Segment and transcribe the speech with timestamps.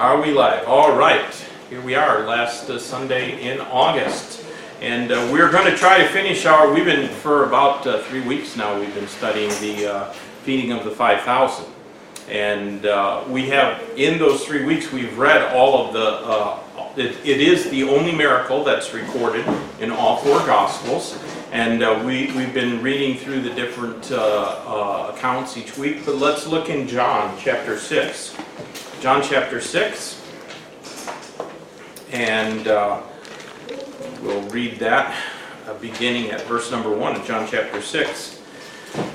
[0.00, 0.66] Are we live?
[0.66, 1.30] All right.
[1.68, 4.46] Here we are, last uh, Sunday in August.
[4.80, 8.22] And uh, we're going to try to finish our, we've been, for about uh, three
[8.22, 11.66] weeks now, we've been studying the uh, feeding of the 5,000.
[12.30, 16.58] And uh, we have, in those three weeks, we've read all of the, uh,
[16.96, 19.46] it, it is the only miracle that's recorded
[19.80, 21.22] in all four Gospels.
[21.52, 26.14] And uh, we, we've been reading through the different uh, uh, accounts each week, but
[26.14, 28.34] let's look in John chapter 6.
[29.00, 30.20] John chapter 6.
[32.12, 33.00] And uh,
[34.20, 35.16] we'll read that
[35.66, 38.42] uh, beginning at verse number 1 of John chapter 6.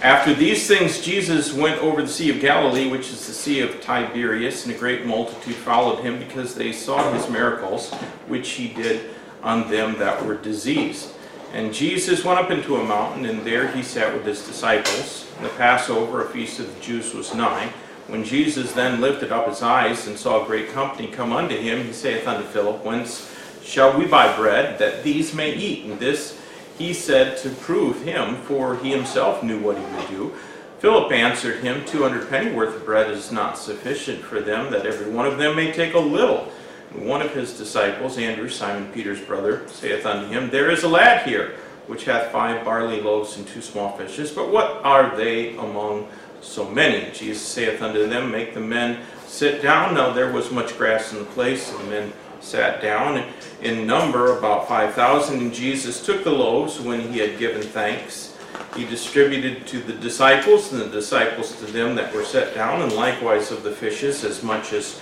[0.02, 3.80] After these things, Jesus went over the Sea of Galilee, which is the Sea of
[3.80, 7.94] Tiberias, and a great multitude followed him because they saw his miracles,
[8.27, 9.12] which he did
[9.44, 11.12] on them that were diseased.
[11.54, 15.27] And Jesus went up into a mountain, and there he sat with his disciples.
[15.44, 17.72] The Passover, a feast of the Jews, was nigh.
[18.08, 21.86] When Jesus then lifted up his eyes and saw a great company come unto him,
[21.86, 25.85] he saith unto Philip, Whence shall we buy bread, that these may eat?
[25.85, 26.40] And this
[26.77, 30.34] he said to prove him, for he himself knew what he would do.
[30.80, 35.10] Philip answered him, Two hundred pennyworth of bread is not sufficient for them, that every
[35.10, 36.52] one of them may take a little.
[36.91, 40.87] And one of his disciples, Andrew, Simon Peter's brother, saith unto him, There is a
[40.87, 41.55] lad here,
[41.87, 46.08] which hath five barley loaves and two small fishes, but what are they among
[46.46, 47.12] so many?
[47.12, 49.96] Jesus saith unto them, Make the men sit down.
[49.96, 53.26] Now there was much grass in the place, and the men sat down,
[53.62, 55.40] in number about 5,000.
[55.40, 58.37] And Jesus took the loaves when he had given thanks.
[58.76, 62.91] He distributed to the disciples, and the disciples to them that were set down, and
[62.93, 65.02] likewise of the fishes as much as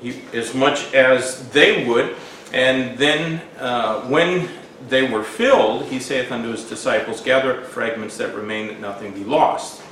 [0.00, 2.16] he, as much as they would.
[2.52, 4.48] And then uh, when
[4.88, 9.12] they were filled, he saith unto his disciples, Gather up fragments that remain, that nothing
[9.12, 9.82] be lost.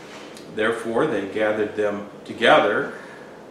[0.55, 2.93] Therefore they gathered them together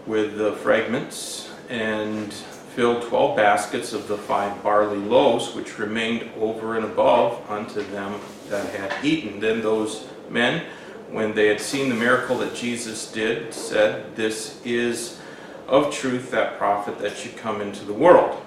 [0.06, 6.76] with the fragments and filled twelve baskets of the five barley loaves which remained over
[6.76, 9.40] and above unto them that had eaten.
[9.40, 10.64] Then those men,
[11.10, 15.20] when they had seen the miracle that Jesus did, said, This is
[15.68, 18.42] of truth that prophet that should come into the world.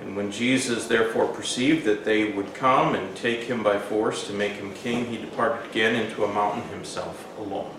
[0.00, 4.32] And when Jesus therefore perceived that they would come and take him by force to
[4.32, 7.70] make him king, he departed again into a mountain himself alone.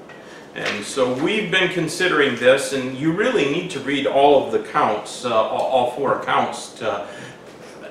[0.56, 4.60] And so we've been considering this, and you really need to read all of the
[4.60, 7.08] counts, uh, all four accounts, to,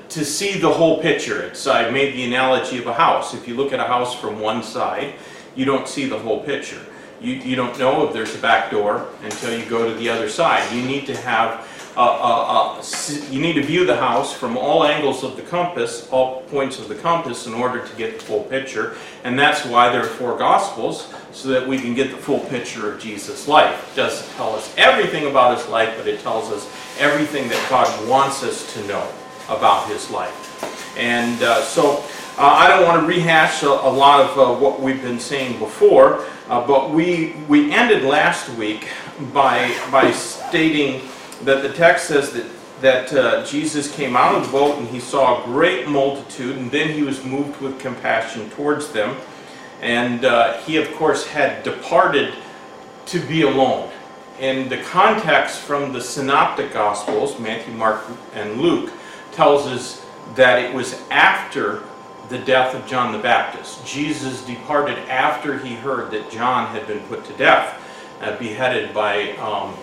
[0.08, 1.42] to see the whole picture.
[1.42, 3.32] It's, I made the analogy of a house.
[3.32, 5.14] If you look at a house from one side,
[5.54, 6.84] you don't see the whole picture.
[7.20, 10.28] You, you don't know if there's a back door until you go to the other
[10.28, 10.72] side.
[10.72, 11.66] You need to have
[11.98, 12.82] uh, uh, uh,
[13.28, 16.88] you need to view the house from all angles of the compass, all points of
[16.88, 18.94] the compass, in order to get the full picture.
[19.24, 22.92] And that's why there are four Gospels, so that we can get the full picture
[22.92, 23.90] of Jesus' life.
[23.92, 26.70] It doesn't tell us everything about his life, but it tells us
[27.00, 29.10] everything that God wants us to know
[29.48, 30.96] about his life.
[30.96, 32.04] And so
[32.38, 36.90] I don't want to rehash a, a lot of what we've been saying before, but
[36.90, 38.88] we, we ended last week
[39.34, 41.02] by, by stating
[41.42, 42.46] that the text says that,
[42.80, 46.70] that uh, Jesus came out of the boat and he saw a great multitude, and
[46.70, 49.16] then he was moved with compassion towards them.
[49.82, 52.32] And uh, he, of course, had departed
[53.06, 53.90] to be alone.
[54.40, 58.04] And the context from the Synoptic Gospels, Matthew, Mark,
[58.34, 58.90] and Luke,
[59.32, 60.04] tells us
[60.34, 61.82] that it was after
[62.28, 63.86] the death of John the Baptist.
[63.86, 67.82] Jesus departed after he heard that John had been put to death,
[68.20, 69.74] uh, beheaded by um,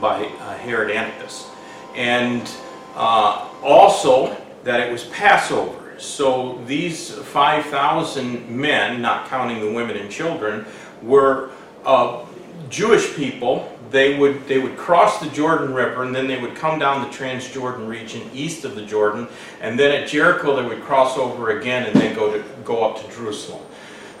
[0.00, 1.48] by uh, Herod Antipas.
[1.94, 2.50] And
[2.94, 5.98] uh, also that it was Passover.
[5.98, 10.66] So these 5,000 men, not counting the women and children,
[11.02, 11.50] were
[11.84, 12.25] uh,
[12.68, 13.72] Jewish people.
[13.90, 17.16] They would, they would cross the Jordan River and then they would come down the
[17.16, 19.28] Transjordan region east of the Jordan.
[19.60, 23.00] And then at Jericho they would cross over again and then go, to, go up
[23.00, 23.62] to Jerusalem.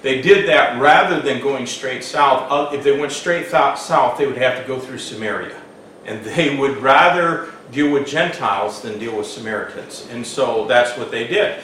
[0.02, 2.50] They did that rather than going straight south.
[2.50, 5.60] Uh, if they went straight south, they would have to go through Samaria
[6.06, 10.06] and they would rather deal with Gentiles than deal with Samaritans.
[10.10, 11.62] And so that's what they did.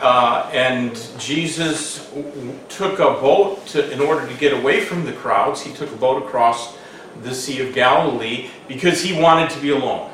[0.00, 2.10] Uh, and Jesus
[2.68, 5.60] took a boat to, in order to get away from the crowds.
[5.60, 6.76] He took a boat across
[7.22, 10.10] the Sea of Galilee because he wanted to be alone.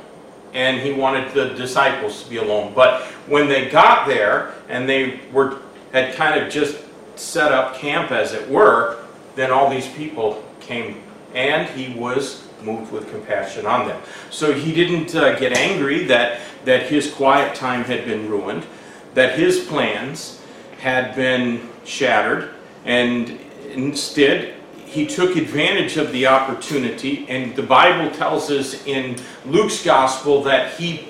[0.55, 2.73] And he wanted the disciples to be alone.
[2.75, 5.59] But when they got there and they were
[5.93, 6.77] had kind of just
[7.15, 9.05] set up camp, as it were,
[9.37, 11.03] then all these people came
[11.35, 14.01] and he was moved with compassion on them.
[14.31, 18.67] So he didn't uh, get angry that, that his quiet time had been ruined,
[19.15, 20.41] that his plans
[20.79, 22.51] had been shattered,
[22.85, 23.39] and
[23.73, 24.55] instead
[24.87, 30.75] he took advantage of the opportunity, and the Bible tells us in Luke's gospel that
[30.75, 31.09] he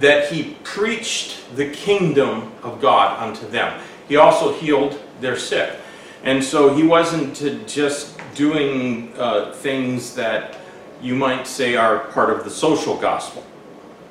[0.00, 3.80] that he preached the kingdom of God unto them.
[4.08, 5.78] He also healed their sick.
[6.24, 7.36] And so he wasn't
[7.68, 10.58] just doing uh, things that
[11.00, 13.44] you might say are part of the social gospel.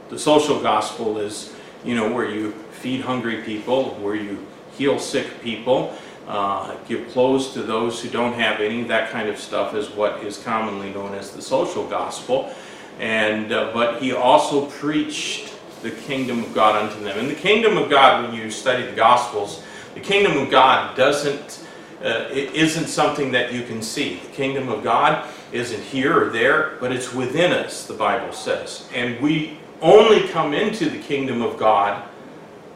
[0.09, 1.53] The social gospel is,
[1.83, 4.45] you know, where you feed hungry people, where you
[4.77, 5.93] heal sick people,
[6.27, 8.83] uh, give clothes to those who don't have any.
[8.83, 12.53] That kind of stuff is what is commonly known as the social gospel.
[12.99, 17.17] And uh, but he also preached the kingdom of God unto them.
[17.17, 19.63] And the kingdom of God, when you study the Gospels,
[19.93, 21.65] the kingdom of God doesn't,
[22.03, 24.19] uh, it isn't something that you can see.
[24.19, 28.87] The kingdom of God isn't here or there, but it's within us, the Bible says.
[28.93, 32.07] And we only come into the kingdom of God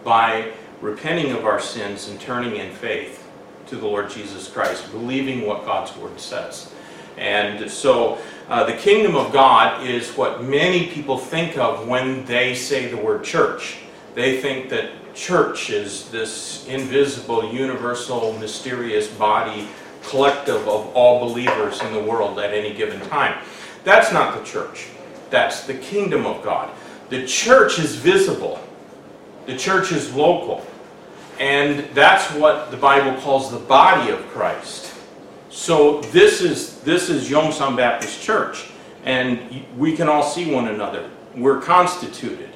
[0.05, 3.27] by repenting of our sins and turning in faith
[3.67, 6.71] to the Lord Jesus Christ, believing what God's word says.
[7.17, 12.53] And so uh, the kingdom of God is what many people think of when they
[12.53, 13.77] say the word church.
[14.13, 19.67] They think that church is this invisible, universal, mysterious body
[20.03, 23.43] collective of all believers in the world at any given time.
[23.83, 24.87] That's not the church.
[25.29, 26.69] That's the kingdom of God.
[27.09, 28.59] The church is visible.
[29.45, 30.65] The church is local.
[31.39, 34.93] And that's what the Bible calls the body of Christ.
[35.49, 38.69] So this is this is Yongsan Baptist Church,
[39.03, 41.09] and we can all see one another.
[41.35, 42.49] We're constituted.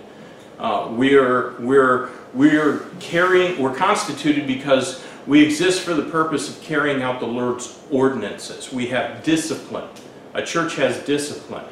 [0.58, 3.62] Uh, we're we're we're carrying.
[3.62, 8.72] We're constituted because we exist for the purpose of carrying out the Lord's ordinances.
[8.72, 9.88] We have discipline.
[10.34, 11.66] A church has discipline.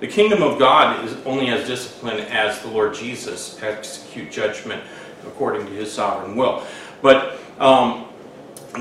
[0.00, 4.82] The kingdom of God is only as disciplined as the Lord Jesus execute judgment
[5.26, 6.66] according to His sovereign will.
[7.02, 8.06] But um,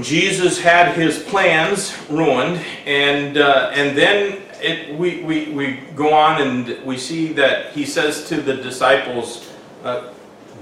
[0.02, 6.42] Jesus had his plans ruined, and uh, and then it, we, we, we go on
[6.42, 9.50] and we see that he says to the disciples,
[9.84, 10.14] uh,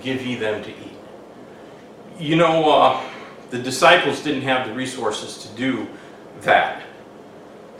[0.01, 0.97] Give ye them to eat.
[2.19, 3.03] You know, uh,
[3.49, 5.87] the disciples didn't have the resources to do
[6.41, 6.83] that.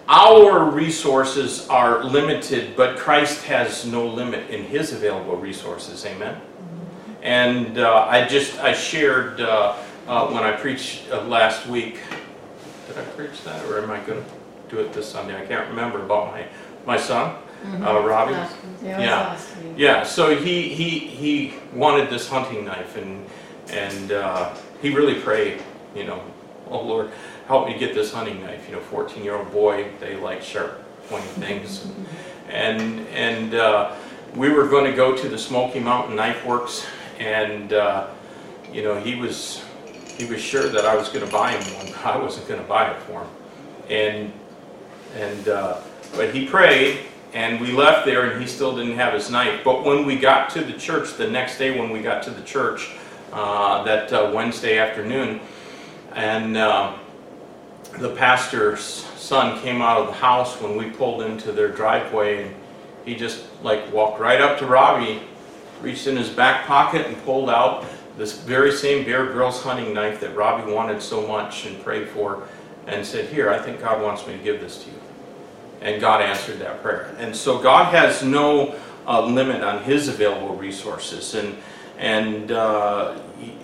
[0.10, 6.06] Our resources are limited, but Christ has no limit in his available resources.
[6.06, 6.40] Amen?
[7.22, 9.76] And uh, I just, I shared uh,
[10.08, 12.00] uh, when I preached uh, last week.
[12.88, 14.30] Did I preach that, or am I going to
[14.76, 15.36] do it this Sunday?
[15.42, 16.46] I can't remember about my
[16.86, 17.86] my son, Mhm.
[17.86, 18.32] uh, Robbie.
[18.32, 19.38] Yeah, Yeah.
[19.76, 23.26] Yeah, so he he he wanted this hunting knife, and
[23.70, 25.62] and uh, he really prayed,
[25.94, 26.22] you know,
[26.70, 27.12] oh Lord,
[27.48, 28.68] help me get this hunting knife.
[28.70, 31.88] You know, 14 year old boy, they like sharp, pointy things,
[32.50, 33.96] and and uh,
[34.36, 36.86] we were going to go to the Smoky Mountain Knife Works,
[37.20, 38.08] and uh,
[38.72, 39.64] you know he was
[40.18, 42.68] he was sure that I was going to buy him one, I wasn't going to
[42.68, 43.30] buy it for him,
[43.90, 44.34] and
[45.16, 45.82] and uh,
[46.16, 47.00] but he prayed,
[47.34, 49.62] and we left there, and he still didn't have his knife.
[49.64, 52.44] But when we got to the church the next day, when we got to the
[52.44, 52.92] church
[53.32, 55.40] uh, that uh, Wednesday afternoon,
[56.14, 56.94] and uh,
[58.00, 62.56] the pastor's son came out of the house when we pulled into their driveway, and
[63.06, 65.22] he just like walked right up to Robbie,
[65.82, 67.86] reached in his back pocket and pulled out
[68.18, 72.48] this very same Bear Grylls hunting knife that Robbie wanted so much and prayed for,
[72.88, 74.98] and said, "Here, I think God wants me to give this to you."
[75.82, 77.16] And God answered that prayer.
[77.20, 78.76] And so God has no
[79.08, 81.58] uh, limit on His available resources, and
[81.98, 83.20] and uh,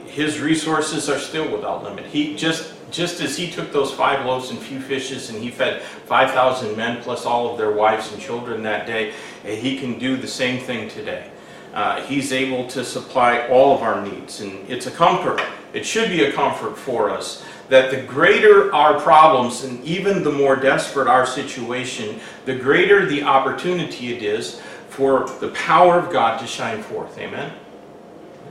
[0.05, 2.05] His resources are still without limit.
[2.05, 5.81] He just just as He took those five loaves and few fishes, and He fed
[5.81, 10.15] five thousand men plus all of their wives and children that day, He can do
[10.15, 11.29] the same thing today.
[11.73, 15.41] Uh, he's able to supply all of our needs, and it's a comfort.
[15.73, 20.31] It should be a comfort for us that the greater our problems and even the
[20.31, 26.39] more desperate our situation, the greater the opportunity it is for the power of God
[26.39, 27.17] to shine forth.
[27.17, 27.51] Amen?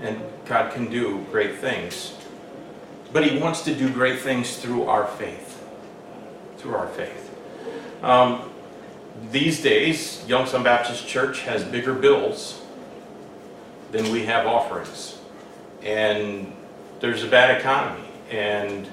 [0.00, 2.16] And God can do great things.
[3.12, 5.62] But He wants to do great things through our faith.
[6.59, 7.31] Through our faith.
[8.02, 8.50] Um,
[9.31, 12.62] these days, Yongsan Baptist Church has bigger bills
[13.90, 15.19] than we have offerings.
[15.83, 16.52] And
[17.00, 18.09] there's a bad economy.
[18.31, 18.88] And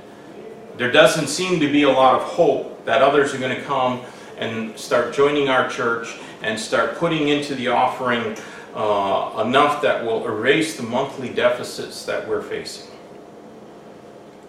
[0.78, 4.02] there doesn't seem to be a lot of hope that others are going to come
[4.38, 8.38] and start joining our church and start putting into the offering
[8.74, 12.89] uh, enough that will erase the monthly deficits that we're facing.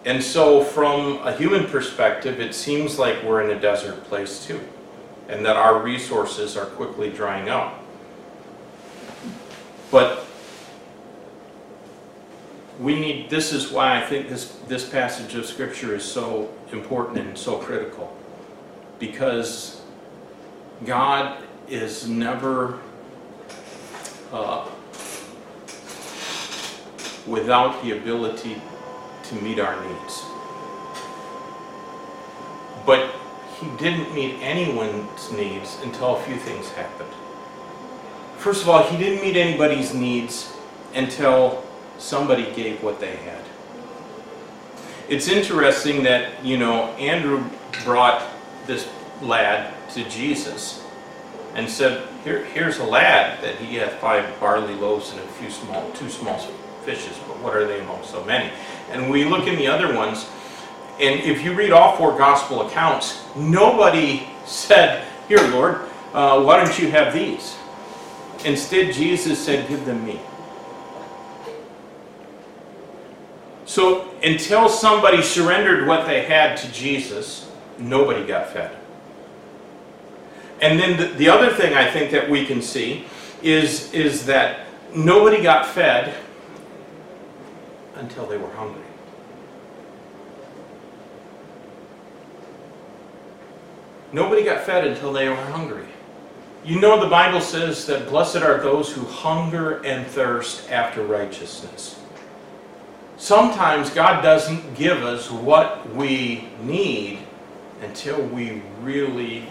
[0.05, 4.59] And so, from a human perspective, it seems like we're in a desert place too,
[5.29, 7.79] and that our resources are quickly drying up.
[9.91, 10.25] But
[12.79, 17.19] we need, this is why I think this, this passage of Scripture is so important
[17.19, 18.17] and so critical.
[19.01, 19.81] because
[20.85, 22.79] God is never
[24.31, 24.69] uh,
[27.25, 28.61] without the ability
[29.31, 30.25] to meet our needs.
[32.85, 33.15] But
[33.59, 37.11] he didn't meet anyone's needs until a few things happened.
[38.37, 40.53] First of all, he didn't meet anybody's needs
[40.93, 41.63] until
[41.97, 43.43] somebody gave what they had.
[45.07, 47.43] It's interesting that, you know, Andrew
[47.83, 48.23] brought
[48.65, 48.89] this
[49.21, 50.83] lad to Jesus
[51.53, 55.49] and said, Here, here's a lad that he had five barley loaves and a few
[55.49, 56.39] small, two small
[56.83, 58.51] fishes, but what are they among so many?
[58.91, 60.27] And we look in the other ones,
[60.99, 65.81] and if you read all four gospel accounts, nobody said, Here, Lord,
[66.13, 67.55] uh, why don't you have these?
[68.45, 70.19] Instead, Jesus said, Give them me.
[73.65, 78.75] So until somebody surrendered what they had to Jesus, nobody got fed.
[80.61, 83.05] And then the, the other thing I think that we can see
[83.41, 86.13] is, is that nobody got fed
[87.95, 88.83] until they were hungry.
[94.13, 95.85] Nobody got fed until they were hungry.
[96.63, 101.99] You know, the Bible says that blessed are those who hunger and thirst after righteousness.
[103.17, 107.19] Sometimes God doesn't give us what we need
[107.81, 109.47] until we really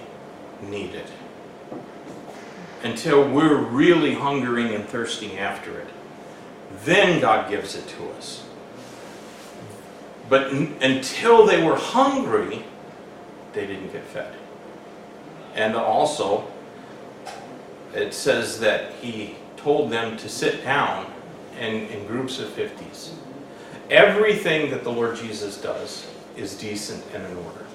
[0.63, 1.07] need it.
[2.83, 5.89] Until we're really hungering and thirsting after it.
[6.85, 8.45] Then God gives it to us.
[10.29, 12.65] But n- until they were hungry,
[13.53, 14.35] they didn't get fed.
[15.55, 16.47] And also,
[17.95, 21.07] it says that he told them to sit down
[21.59, 23.13] in, in groups of 50s.
[23.91, 26.07] Everything that the Lord Jesus does
[26.37, 27.67] is decent and in order.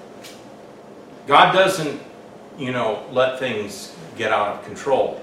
[1.26, 2.00] God doesn't,
[2.58, 5.20] you know, let things get out of control.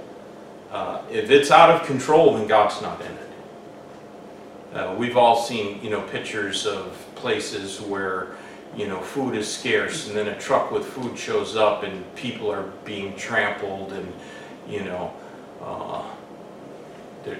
[0.72, 3.30] Uh, if it's out of control, then God's not in it.
[4.74, 8.30] Uh, we've all seen, you know, pictures of places where,
[8.75, 12.51] you know, food is scarce, and then a truck with food shows up, and people
[12.51, 14.12] are being trampled, and
[14.68, 15.13] you know,
[15.62, 16.03] uh,
[17.24, 17.38] there,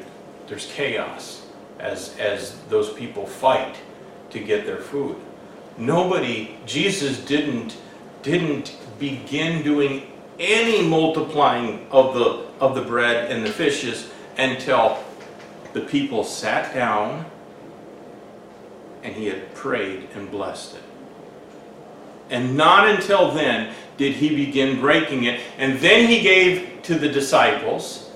[0.48, 1.48] there's chaos
[1.80, 3.78] as as those people fight
[4.30, 5.16] to get their food.
[5.78, 7.78] Nobody, Jesus didn't
[8.22, 15.04] didn't begin doing any multiplying of the of the bread and the fishes until
[15.74, 17.26] the people sat down
[19.04, 20.84] and he had prayed and blessed it.
[22.30, 25.42] And not until then did he begin breaking it.
[25.58, 28.12] And then he gave to the disciples.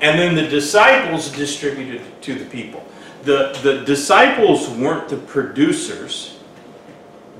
[0.00, 2.84] And then the disciples distributed to the people.
[3.22, 6.38] The, the disciples weren't the producers,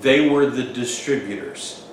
[0.01, 1.85] they were the distributors.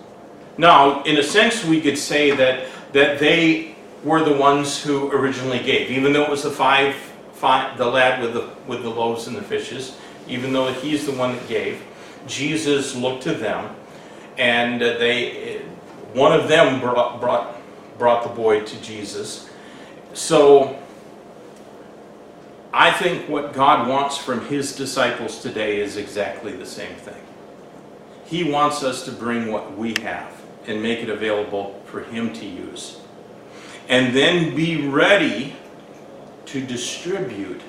[0.58, 5.60] Now, in a sense, we could say that, that they were the ones who originally
[5.60, 6.96] gave, even though it was the five,
[7.42, 11.36] the lad with the, with the loaves and the fishes, even though he's the one
[11.36, 11.84] that gave.
[12.28, 13.76] Jesus looked to them,
[14.38, 15.62] and they,
[16.14, 17.58] one of them brought, brought,
[17.98, 19.50] brought the boy to Jesus.
[20.14, 20.80] So,
[22.74, 27.22] I think what God wants from his disciples today is exactly the same thing.
[28.26, 32.46] He wants us to bring what we have and make it available for him to
[32.46, 33.00] use.
[33.90, 35.56] And then be ready
[36.52, 37.62] to distribute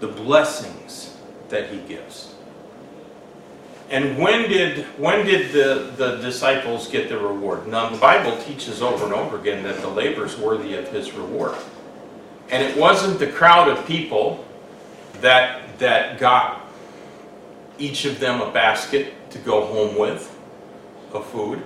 [0.00, 1.16] the blessings
[1.50, 2.34] that he gives.
[3.90, 7.68] And when did when did the, the disciples get the reward?
[7.68, 11.12] Now the Bible teaches over and over again that the labor is worthy of his
[11.12, 11.54] reward.
[12.50, 14.44] And it wasn't the crowd of people
[15.20, 16.66] that that got
[17.78, 20.34] each of them a basket to go home with
[21.12, 21.62] of food.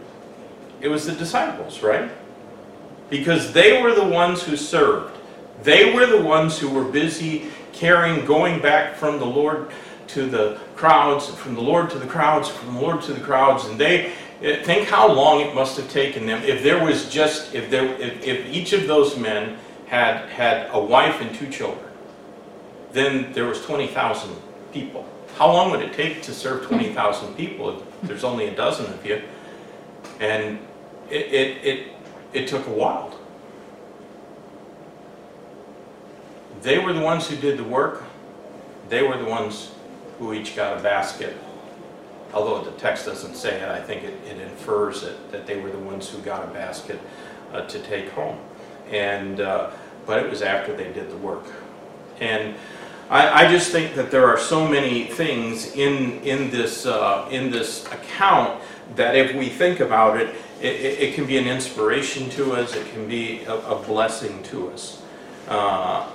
[0.81, 2.11] It was the disciples, right?
[3.11, 5.18] Because they were the ones who served.
[5.63, 9.71] They were the ones who were busy carrying, going back from the Lord
[10.09, 13.67] to the crowds, from the Lord to the crowds, from the Lord to the crowds,
[13.67, 14.13] and they
[14.43, 17.87] eh, think how long it must have taken them if there was just if there
[18.01, 21.85] if, if each of those men had had a wife and two children,
[22.93, 24.35] then there was twenty thousand
[24.73, 25.07] people.
[25.37, 28.87] How long would it take to serve twenty thousand people if there's only a dozen
[28.87, 29.23] of you?
[30.21, 30.59] And
[31.11, 31.89] it it it,
[32.33, 33.18] it took a while.
[36.63, 38.05] They were the ones who did the work.
[38.89, 39.73] They were the ones
[40.19, 41.37] who each got a basket.
[42.35, 45.71] Although the text doesn't say it, I think it, it infers it, that they were
[45.71, 47.01] the ones who got a basket
[47.53, 48.39] uh, to take home.
[48.91, 49.71] And, uh,
[50.07, 51.45] but it was after they did the work.
[52.21, 52.55] And
[53.09, 57.51] I, I just think that there are so many things in, in, this, uh, in
[57.51, 58.61] this account
[58.97, 62.75] that if we think about it, it, it, it can be an inspiration to us,
[62.75, 65.03] it can be a, a blessing to us.
[65.47, 66.07] Uh,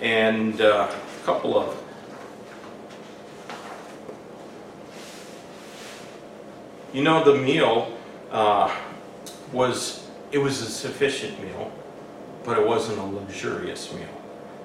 [0.00, 1.76] and uh, a couple of
[6.92, 7.96] You know, the meal
[8.32, 8.74] uh,
[9.52, 11.70] was, it was a sufficient meal,
[12.42, 14.08] but it wasn't a luxurious meal.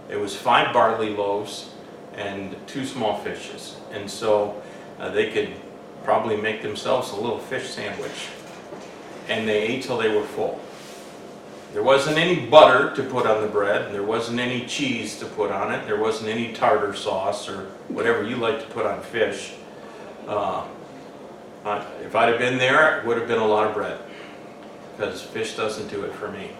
[0.10, 1.70] It was five barley loaves
[2.16, 3.76] and two small fishes.
[3.92, 4.60] And so
[5.00, 5.54] uh, they could
[6.04, 8.30] probably make themselves a little fish sandwich.
[9.28, 10.60] And they ate till they were full.
[11.76, 15.52] There wasn't any butter to put on the bread, there wasn't any cheese to put
[15.52, 19.52] on it, there wasn't any tartar sauce or whatever you like to put on fish.
[20.26, 20.66] Uh,
[22.02, 24.00] if I'd have been there, it would have been a lot of bread,
[24.96, 26.52] because fish doesn't do it for me.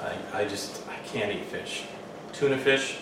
[0.00, 1.84] I, I just, I can't eat fish.
[2.32, 2.98] Tuna fish,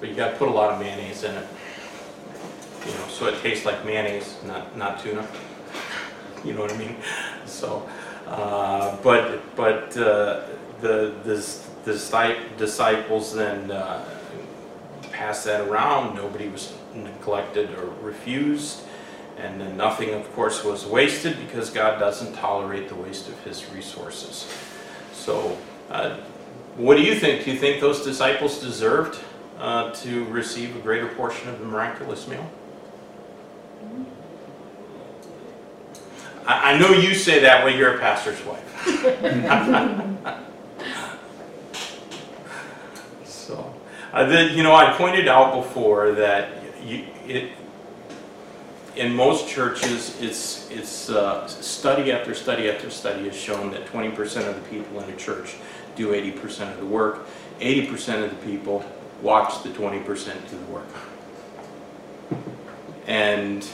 [0.00, 1.46] but you gotta put a lot of mayonnaise in it.
[2.84, 5.24] You know, so it tastes like mayonnaise, not, not tuna.
[6.44, 6.96] You know what I mean?
[7.46, 7.88] So,
[8.26, 10.42] uh, but, but, uh,
[10.80, 14.04] the, the, the disciples then, uh,
[15.10, 18.82] passed that around, nobody was neglected or refused.
[19.36, 23.70] And then nothing, of course, was wasted because God doesn't tolerate the waste of his
[23.70, 24.46] resources.
[25.12, 25.56] So,
[25.90, 26.16] uh,
[26.76, 27.44] what do you think?
[27.44, 29.18] Do you think those disciples deserved
[29.58, 32.50] uh, to receive a greater portion of the miraculous meal?
[36.50, 38.84] I, I know you say that when you're a pastor's wife.
[43.24, 43.72] so,
[44.12, 47.52] uh, the, you know, I pointed out before that you, it,
[48.96, 54.48] in most churches, it's, it's uh, study after study after study has shown that 20%
[54.48, 55.54] of the people in a church
[55.94, 57.28] do 80% of the work.
[57.60, 58.84] 80% of the people
[59.22, 60.88] watch the 20% do the work.
[63.06, 63.64] And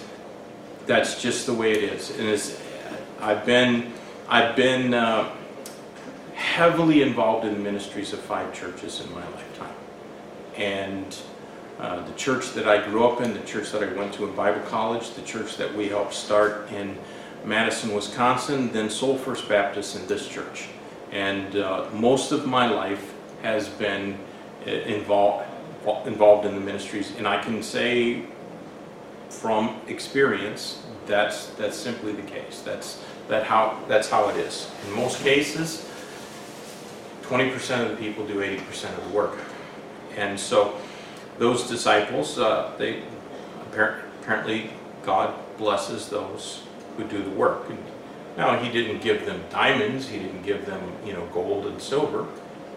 [0.86, 2.10] that's just the way it is.
[2.10, 2.65] And it's,
[3.20, 3.92] I've been,
[4.28, 5.30] I've been uh,
[6.34, 9.74] heavily involved in the ministries of five churches in my lifetime.
[10.56, 11.16] And
[11.78, 14.34] uh, the church that I grew up in, the church that I went to in
[14.34, 16.96] Bible college, the church that we helped start in
[17.44, 20.68] Madison, Wisconsin, then Seoul First Baptist, and this church.
[21.12, 24.18] And uh, most of my life has been
[24.66, 25.48] uh, involved
[26.04, 28.24] involved in the ministries, and I can say
[29.28, 32.62] from experience that's that's simply the case.
[32.64, 34.70] That's that how that's how it is.
[34.86, 35.88] In most cases,
[37.22, 39.38] 20% of the people do 80% of the work,
[40.16, 40.76] and so
[41.38, 43.02] those disciples, uh, they
[43.70, 44.70] apparently
[45.04, 46.62] God blesses those
[46.96, 47.68] who do the work.
[47.68, 47.78] And
[48.36, 50.08] now He didn't give them diamonds.
[50.08, 52.26] He didn't give them you know gold and silver.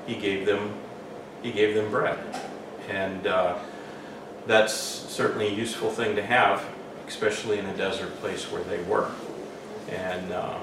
[0.05, 0.73] He gave them
[1.41, 2.19] He gave them bread,
[2.89, 3.57] and uh,
[4.47, 6.65] that's certainly a useful thing to have,
[7.07, 9.11] especially in a desert place where they were.
[9.89, 10.59] And uh,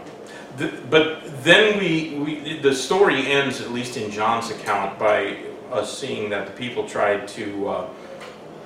[0.89, 5.39] but then we, we the story ends at least in John's account by
[5.71, 7.89] us seeing that the people tried to uh,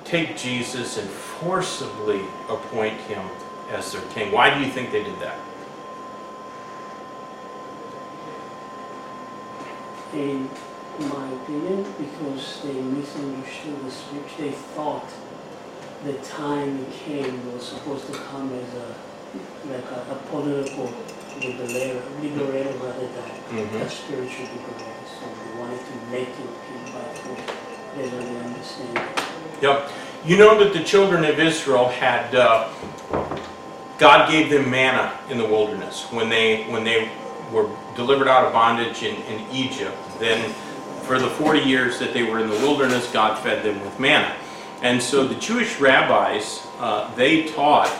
[0.03, 3.25] take Jesus and forcibly appoint him
[3.71, 4.31] as their king.
[4.31, 5.39] Why do you think they did that?
[10.13, 10.49] In
[10.99, 14.43] my opinion, because they misunderstood the scripture.
[14.43, 15.05] They thought
[16.03, 18.95] the time came was supposed to come as a
[19.71, 20.91] like a, a political
[21.39, 23.81] liberator, liberator rather than Mhm.
[23.81, 25.05] a spiritual liberator.
[25.19, 26.71] So they wanted to make it
[27.95, 28.99] they really understand.
[29.61, 29.89] Yep.
[30.25, 32.69] You know that the children of Israel had uh,
[33.97, 37.09] God gave them manna in the wilderness when they when they
[37.51, 39.95] were delivered out of bondage in, in Egypt.
[40.19, 40.53] Then
[41.03, 44.35] for the 40 years that they were in the wilderness, God fed them with manna.
[44.81, 47.95] And so the Jewish rabbis, uh, they taught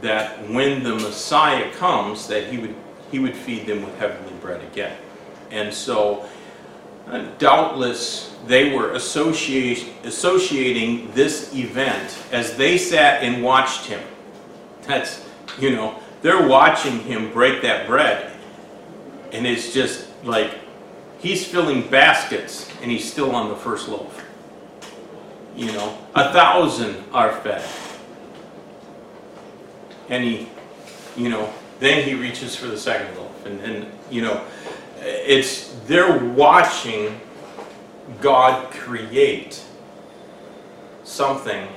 [0.00, 2.74] that when the Messiah comes, that he would
[3.10, 4.96] he would feed them with heavenly bread again.
[5.50, 6.26] And so
[7.06, 14.00] uh, doubtless they were associate, associating this event as they sat and watched him.
[14.82, 15.24] That's,
[15.60, 18.32] you know, they're watching him break that bread.
[19.30, 20.50] And it's just like
[21.22, 24.22] he's filling baskets and he's still on the first loaf.
[25.56, 27.64] You know, a thousand are fed.
[30.08, 30.48] And he,
[31.16, 33.46] you know, then he reaches for the second loaf.
[33.46, 34.44] And then, you know,
[34.98, 37.20] it's they're watching
[38.20, 39.62] God create
[41.04, 41.68] something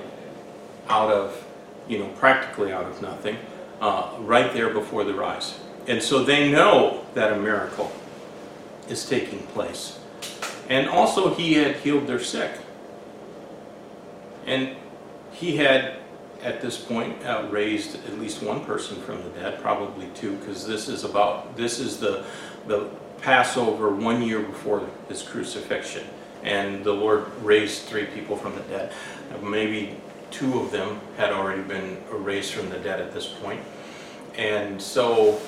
[0.89, 1.45] out of,
[1.87, 3.37] you know, practically out of nothing,
[3.79, 5.59] uh, right there before their eyes.
[5.87, 7.91] And so they know that a miracle
[8.89, 9.99] is taking place.
[10.69, 12.51] And also, he had healed their sick.
[14.45, 14.75] And
[15.31, 15.97] he had
[16.45, 20.65] at this point, uh, raised at least one person from the dead, probably two, because
[20.65, 22.23] this is about, this is the,
[22.67, 22.87] the
[23.21, 26.05] Passover one year before his crucifixion.
[26.43, 28.93] And the Lord raised three people from the dead.
[29.41, 29.97] Maybe
[30.29, 33.61] two of them had already been raised from the dead at this point.
[34.37, 35.41] And so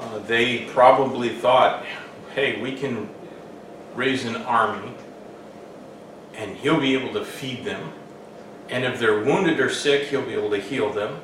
[0.00, 1.84] uh, they probably thought,
[2.38, 3.08] hey, we can
[3.96, 4.92] raise an army
[6.34, 7.92] and he'll be able to feed them.
[8.68, 11.20] And if they're wounded or sick, he'll be able to heal them.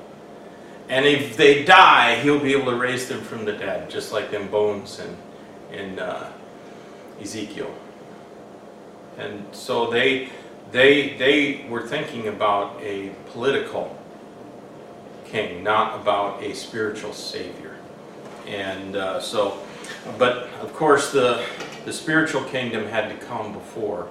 [0.89, 4.33] And if they die, he'll be able to raise them from the dead, just like
[4.33, 6.33] them bones in, in uh,
[7.21, 7.73] Ezekiel.
[9.17, 10.31] And so they,
[10.73, 13.97] they, they were thinking about a political
[15.27, 17.77] king, not about a spiritual savior.
[18.49, 19.64] And uh, so,
[20.19, 21.45] but of course, the,
[21.85, 24.09] the spiritual kingdom had to come before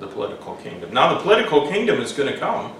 [0.00, 0.92] the political kingdom.
[0.92, 2.72] Now, the political kingdom is going to come.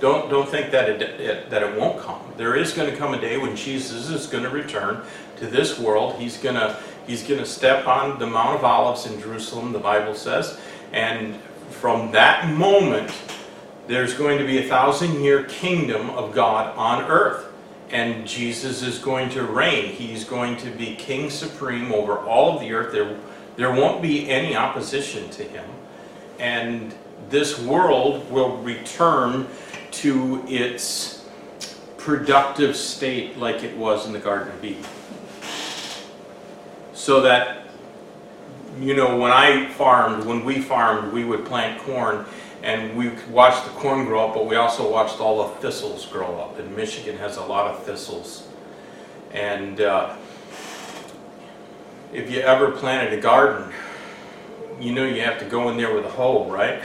[0.00, 2.20] Don't, don't think that it, it, that it won't come.
[2.36, 5.02] There is going to come a day when Jesus is going to return
[5.36, 6.16] to this world.
[6.16, 9.78] He's going to he's going to step on the Mount of Olives in Jerusalem, the
[9.78, 10.58] Bible says,
[10.92, 11.36] and
[11.70, 13.12] from that moment,
[13.86, 17.51] there's going to be a thousand year kingdom of God on earth.
[17.92, 19.92] And Jesus is going to reign.
[19.92, 22.92] He's going to be king supreme over all of the earth.
[22.92, 23.18] There,
[23.56, 25.68] there won't be any opposition to him.
[26.38, 26.94] And
[27.28, 29.46] this world will return
[29.92, 31.28] to its
[31.98, 34.84] productive state like it was in the Garden of Eden.
[36.94, 37.68] So that,
[38.80, 42.24] you know, when I farmed, when we farmed, we would plant corn
[42.62, 46.38] and we watched the corn grow up, but we also watched all the thistles grow
[46.38, 46.58] up.
[46.58, 48.48] And Michigan has a lot of thistles.
[49.32, 50.16] And uh,
[52.12, 53.72] if you ever planted a garden,
[54.80, 56.82] you know you have to go in there with a hoe, right?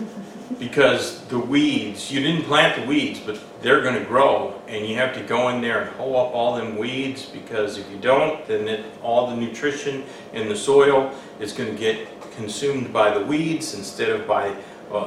[0.58, 4.96] because the weeds, you didn't plant the weeds, but they're going to grow, and you
[4.96, 8.46] have to go in there and hoe up all them weeds because if you don't,
[8.46, 13.24] then it, all the nutrition in the soil is going to get consumed by the
[13.24, 14.54] weeds instead of by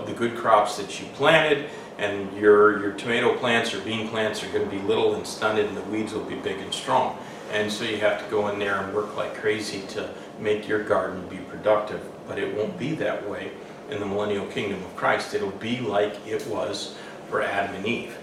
[0.05, 1.69] the good crops that you planted.
[1.97, 5.65] And your, your tomato plants or bean plants are going to be little and stunted,
[5.65, 7.17] and the weeds will be big and strong.
[7.51, 10.83] And so you have to go in there and work like crazy to make your
[10.83, 12.01] garden be productive.
[12.27, 13.51] But it won't be that way
[13.89, 15.33] in the millennial kingdom of Christ.
[15.33, 16.95] It'll be like it was
[17.29, 18.17] for Adam and Eve.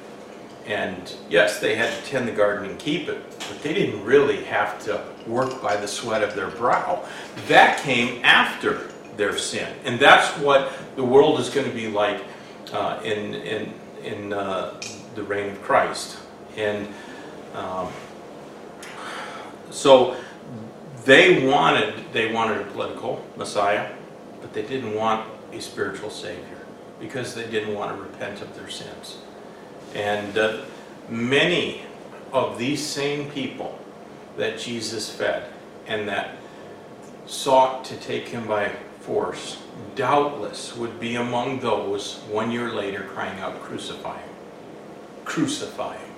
[0.66, 4.42] And yes, they had to tend the garden and keep it, but they didn't really
[4.44, 7.07] have to work by the sweat of their brow.
[7.46, 9.72] That came after their sin.
[9.85, 12.22] And that's what the world is going to be like
[12.72, 13.74] uh, in, in,
[14.05, 14.81] in uh,
[15.14, 16.18] the reign of Christ.
[16.57, 16.88] And
[17.55, 17.88] um,
[19.70, 20.16] so
[21.05, 23.92] they wanted, they wanted a political Messiah,
[24.40, 26.59] but they didn't want a spiritual Savior
[27.00, 29.18] because they didn't want to repent of their sins.
[29.94, 30.62] And uh,
[31.09, 31.83] many
[32.33, 33.79] of these same people
[34.37, 35.50] that Jesus fed
[35.87, 36.37] and that
[37.26, 38.72] sought to take him by
[39.07, 39.59] force
[39.95, 44.35] doubtless would be among those one year later crying out, Crucify him!
[45.25, 46.14] Crucify him!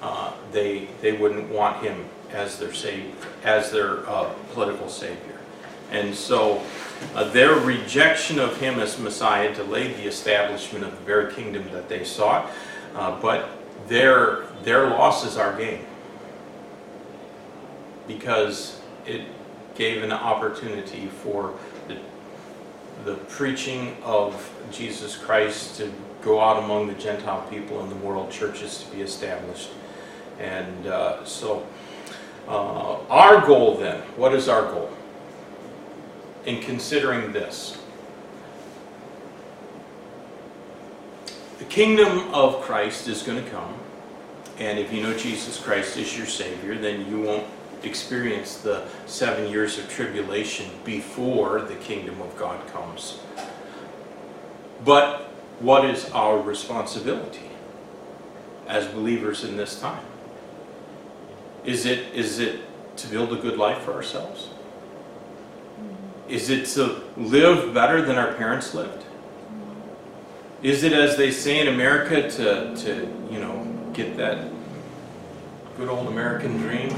[0.00, 3.10] Uh, they, they wouldn't want him as their, savior,
[3.42, 5.38] as their uh, political savior.
[5.90, 6.62] And so
[7.14, 11.88] uh, their rejection of him as Messiah delayed the establishment of the very kingdom that
[11.88, 12.50] they sought,
[12.94, 13.48] uh, but
[13.88, 15.84] their, their loss is our gain
[18.06, 19.22] because it
[19.74, 21.54] gave an opportunity for
[23.04, 28.30] the, preaching of Jesus Christ to go out among the Gentile people in the world,
[28.30, 29.70] churches to be established.
[30.38, 31.66] And uh, so,
[32.46, 34.90] uh, our goal then, what is our goal?
[36.46, 37.78] In considering this,
[41.58, 43.74] the kingdom of Christ is going to come,
[44.58, 47.46] and if you know Jesus Christ is your Savior, then you won't
[47.82, 53.20] experience the seven years of tribulation before the kingdom of God comes.
[54.84, 55.22] But
[55.60, 57.50] what is our responsibility
[58.66, 60.04] as believers in this time?
[61.64, 62.60] Is it, is it
[62.96, 64.48] to build a good life for ourselves?
[66.28, 69.04] Is it to live better than our parents lived?
[70.62, 72.94] Is it, as they say in America, to, to
[73.30, 74.50] you know, get that
[75.76, 76.94] good old American dream?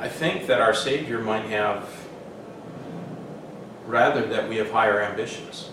[0.00, 1.86] I think that our Savior might have,
[3.86, 5.68] rather that we have higher ambitions.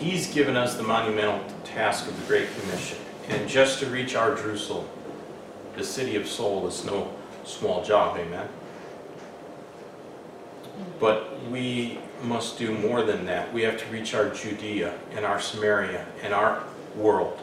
[0.00, 2.98] He's given us the monumental task of the Great Commission.
[3.28, 4.88] And just to reach our Jerusalem,
[5.76, 7.08] the city of Seoul, is no
[7.44, 8.48] small job, amen?
[10.98, 13.52] But we must do more than that.
[13.52, 16.64] We have to reach our Judea and our Samaria and our
[16.96, 17.38] world.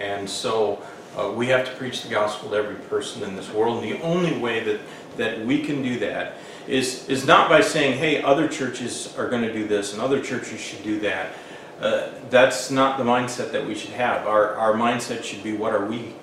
[0.00, 0.82] And so
[1.16, 3.82] uh, we have to preach the gospel to every person in this world.
[3.82, 4.80] And the only way that,
[5.16, 6.34] that we can do that
[6.66, 10.20] is, is not by saying, hey, other churches are going to do this and other
[10.20, 11.32] churches should do that.
[11.80, 14.26] Uh, that's not the mindset that we should have.
[14.26, 16.14] Our, our mindset should be, what are we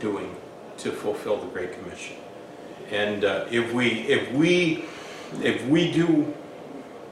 [0.00, 0.34] doing
[0.78, 2.16] to fulfill the Great Commission?
[2.90, 4.84] And uh, if we, if we,
[5.42, 6.34] if we do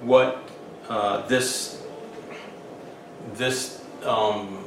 [0.00, 0.48] what
[0.88, 1.82] uh, this,
[3.34, 4.64] this um,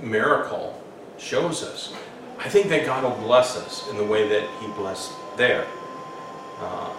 [0.00, 0.79] miracle
[1.20, 1.92] shows us,
[2.38, 5.66] I think that God will bless us in the way that He blessed there.
[6.58, 6.90] Uh,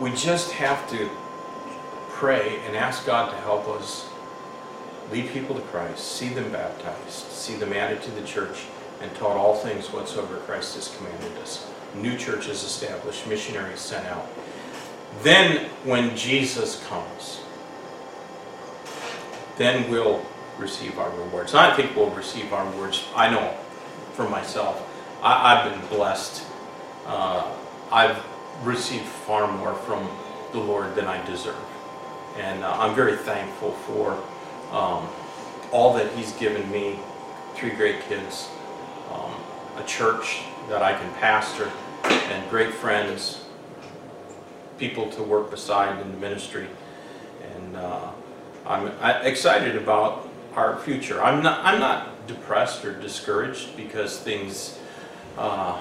[0.00, 1.08] we just have to
[2.08, 4.08] pray and ask God to help us
[5.12, 8.64] lead people to Christ, see them baptized, see them added to the church,
[9.00, 11.70] and taught all things whatsoever Christ has commanded us.
[11.94, 14.26] New churches established, missionaries sent out.
[15.22, 17.40] Then, when Jesus comes,
[19.56, 20.24] then we'll
[20.58, 21.52] receive our rewards.
[21.52, 23.06] And I think we'll receive our rewards.
[23.14, 23.56] I know
[24.12, 24.82] for myself,
[25.22, 26.44] I, I've been blessed.
[27.06, 27.50] Uh,
[27.90, 28.22] I've
[28.62, 30.08] received far more from
[30.52, 31.56] the Lord than I deserve.
[32.36, 34.12] And uh, I'm very thankful for
[34.72, 35.08] um,
[35.72, 36.98] all that He's given me
[37.54, 38.48] three great kids,
[39.12, 39.34] um,
[39.76, 41.70] a church that I can pastor,
[42.04, 43.44] and great friends,
[44.78, 46.66] people to work beside in the ministry.
[47.54, 48.10] And uh,
[48.66, 48.88] I'm
[49.24, 50.27] excited about
[50.58, 51.22] our future.
[51.22, 54.78] I'm not, I'm not depressed or discouraged because things
[55.36, 55.80] uh,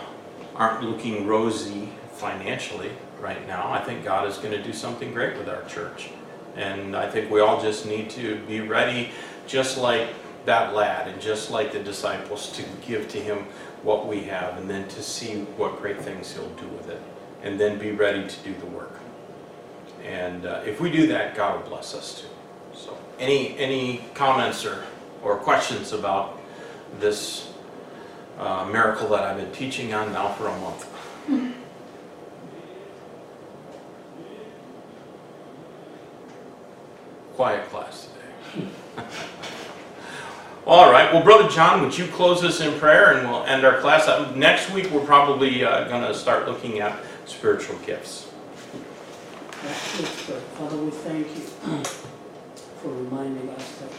[0.56, 3.72] aren't looking rosy financially right now.
[3.72, 6.10] I think God is going to do something great with our church.
[6.56, 9.10] And I think we all just need to be ready,
[9.48, 10.10] just like
[10.46, 13.40] that lad and just like the disciples, to give to him
[13.82, 17.02] what we have and then to see what great things he'll do with it.
[17.42, 19.00] And then be ready to do the work.
[20.04, 22.37] And uh, if we do that, God will bless us too.
[23.18, 24.84] So, any, any comments or,
[25.24, 26.40] or questions about
[27.00, 27.52] this
[28.38, 30.88] uh, miracle that I've been teaching on now for a month?
[37.36, 38.10] Quiet class
[38.56, 38.68] today.
[40.66, 43.80] All right, well, Brother John, would you close us in prayer and we'll end our
[43.80, 44.08] class?
[44.08, 48.30] Uh, Next week, we're probably going to start looking at spiritual gifts.
[49.64, 50.42] That's it.
[50.58, 51.44] Father, we thank you
[52.82, 53.92] for reminding us that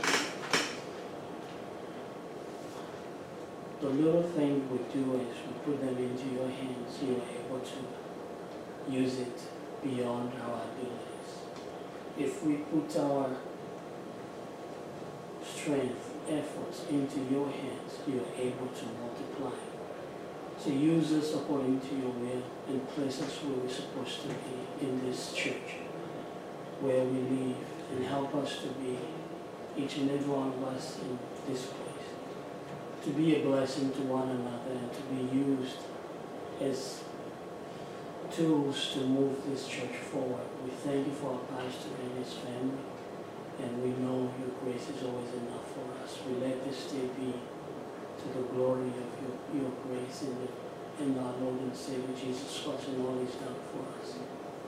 [3.81, 6.99] the little thing we do is we put them into your hands.
[7.03, 9.41] You are able to use it
[9.83, 11.31] beyond our abilities.
[12.19, 13.31] If we put our
[15.45, 19.59] strength, efforts into your hands, you are able to multiply.
[20.59, 24.87] So use us according to your will and place us where we're supposed to be
[24.87, 25.79] in this church,
[26.81, 27.57] where we live,
[27.91, 28.99] and help us to be,
[29.77, 32.09] each and every one of us in this place,
[33.05, 35.79] to be a blessing to one another and to be used
[36.61, 37.05] as
[38.31, 40.45] tools to move this church forward.
[40.65, 42.83] We thank you for our pastor and his family,
[43.63, 46.19] and we know your grace is always enough for us.
[46.29, 51.33] We let this day be to the glory of your, your grace in, the, our
[51.41, 54.19] Lord and Savior Jesus Christ and all he's done for us.